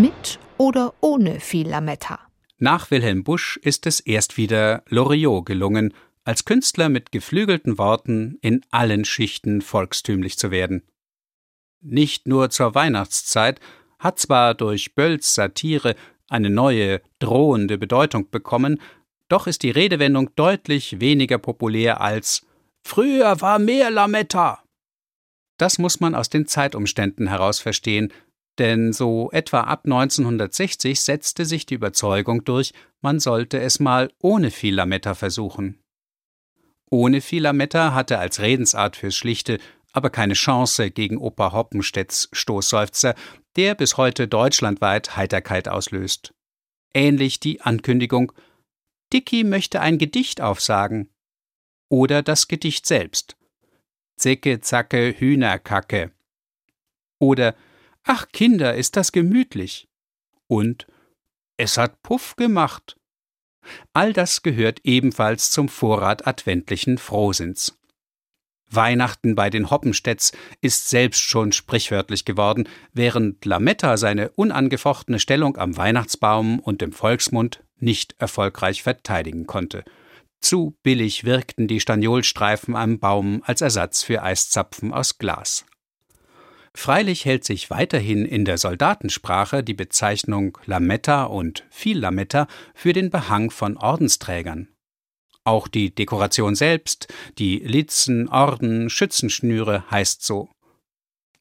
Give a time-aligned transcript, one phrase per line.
[0.00, 2.20] Mit oder ohne viel Lametta?
[2.58, 8.60] Nach Wilhelm Busch ist es erst wieder Loriot gelungen, als Künstler mit geflügelten Worten in
[8.70, 10.84] allen Schichten volkstümlich zu werden.
[11.80, 13.58] Nicht nur zur Weihnachtszeit
[13.98, 15.96] hat zwar durch Bölls Satire
[16.28, 18.80] eine neue, drohende Bedeutung bekommen,
[19.28, 22.46] doch ist die Redewendung deutlich weniger populär als
[22.84, 24.62] Früher war mehr Lametta.
[25.56, 28.12] Das muss man aus den Zeitumständen heraus verstehen,
[28.58, 34.50] denn so etwa ab 1960 setzte sich die Überzeugung durch, man sollte es mal ohne
[34.50, 35.78] viel Lametta versuchen.
[36.90, 39.58] Ohne viel Lametta hatte als Redensart fürs Schlichte
[39.92, 43.14] aber keine Chance gegen Opa Hoppenstedts Stoßseufzer,
[43.56, 46.34] der bis heute deutschlandweit Heiterkeit auslöst.
[46.94, 48.32] Ähnlich die Ankündigung
[49.12, 51.08] Dicky möchte ein Gedicht aufsagen.
[51.88, 53.36] Oder das Gedicht selbst.
[54.16, 56.12] Zecke, Zacke, Hühnerkacke.
[57.18, 57.54] Oder
[58.04, 59.88] Ach Kinder, ist das gemütlich.
[60.46, 60.86] Und
[61.56, 62.96] es hat Puff gemacht.
[63.92, 67.78] All das gehört ebenfalls zum Vorrat adventlichen Frohsinns.
[68.70, 75.76] Weihnachten bei den Hoppenstedts ist selbst schon sprichwörtlich geworden, während Lametta seine unangefochtene Stellung am
[75.76, 79.84] Weihnachtsbaum und im Volksmund nicht erfolgreich verteidigen konnte.
[80.40, 85.64] Zu billig wirkten die Staniolstreifen am Baum als Ersatz für Eiszapfen aus Glas.
[86.74, 93.50] Freilich hält sich weiterhin in der Soldatensprache die Bezeichnung Lametta und Viellametta für den Behang
[93.50, 94.68] von Ordensträgern.
[95.44, 100.50] Auch die Dekoration selbst, die Litzen, Orden, Schützenschnüre heißt so.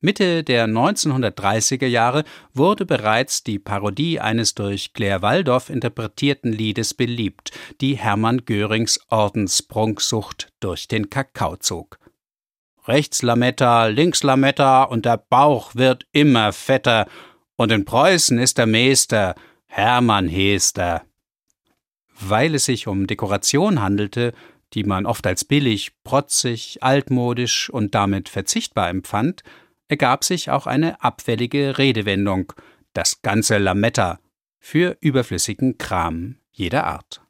[0.00, 7.50] Mitte der 1930er Jahre wurde bereits die Parodie eines durch Claire Waldorf interpretierten Liedes beliebt,
[7.80, 11.98] die Hermann Görings Ordensprunksucht durch den Kakao zog.
[12.86, 17.06] Rechts Lametta, links Lametta und der Bauch wird immer fetter.
[17.56, 19.34] Und in Preußen ist der Meester
[19.66, 21.02] Hermann Hester.
[22.18, 24.32] Weil es sich um Dekoration handelte,
[24.72, 29.42] die man oft als billig, protzig, altmodisch und damit verzichtbar empfand,
[29.88, 32.52] ergab sich auch eine abfällige Redewendung,
[32.92, 34.18] das ganze Lametta,
[34.58, 37.20] für überflüssigen Kram jeder Art.